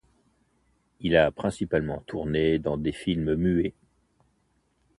Il 1.01 1.15
a 1.15 1.29
principalement 1.29 2.01
tourné 2.07 2.57
dans 2.57 2.75
des 2.75 2.91
films 2.91 3.35
muets. 3.35 3.75